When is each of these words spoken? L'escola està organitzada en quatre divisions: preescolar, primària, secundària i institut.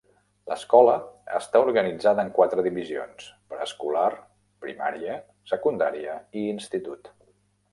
L'escola 0.51 0.93
està 1.39 1.59
organitzada 1.65 2.25
en 2.27 2.31
quatre 2.39 2.63
divisions: 2.67 3.27
preescolar, 3.53 4.07
primària, 4.65 5.19
secundària 5.53 6.17
i 6.43 6.47
institut. 6.57 7.13